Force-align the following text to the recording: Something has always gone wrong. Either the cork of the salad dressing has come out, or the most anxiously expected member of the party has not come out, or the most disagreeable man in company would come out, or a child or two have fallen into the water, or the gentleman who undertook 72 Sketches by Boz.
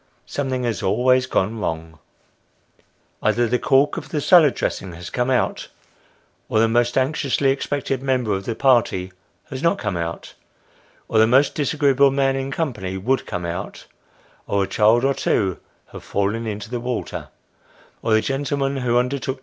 Something 0.25 0.63
has 0.63 0.81
always 0.81 1.27
gone 1.27 1.59
wrong. 1.59 1.99
Either 3.21 3.45
the 3.47 3.59
cork 3.59 3.97
of 3.97 4.09
the 4.09 4.19
salad 4.19 4.55
dressing 4.55 4.93
has 4.93 5.11
come 5.11 5.29
out, 5.29 5.67
or 6.49 6.57
the 6.59 6.67
most 6.67 6.97
anxiously 6.97 7.51
expected 7.51 8.01
member 8.01 8.33
of 8.33 8.45
the 8.45 8.55
party 8.55 9.11
has 9.51 9.61
not 9.61 9.77
come 9.77 9.95
out, 9.95 10.33
or 11.07 11.19
the 11.19 11.27
most 11.27 11.53
disagreeable 11.53 12.09
man 12.09 12.35
in 12.35 12.49
company 12.49 12.97
would 12.97 13.27
come 13.27 13.45
out, 13.45 13.85
or 14.47 14.63
a 14.63 14.67
child 14.67 15.05
or 15.05 15.13
two 15.13 15.59
have 15.91 16.03
fallen 16.03 16.47
into 16.47 16.71
the 16.71 16.79
water, 16.79 17.27
or 18.01 18.11
the 18.15 18.21
gentleman 18.21 18.77
who 18.77 18.97
undertook 18.97 19.05
72 19.09 19.17
Sketches 19.21 19.27
by 19.27 19.33
Boz. 19.33 19.39